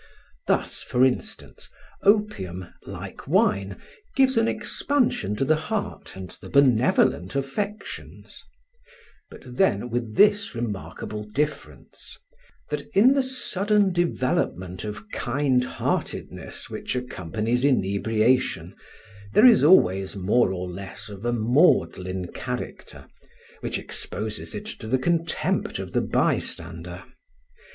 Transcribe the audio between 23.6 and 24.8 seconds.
exposes it